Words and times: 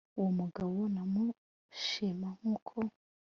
uwo 0.17 0.29
mugabo 0.39 0.77
namushima 0.93 2.27
nk'uko 2.37 2.75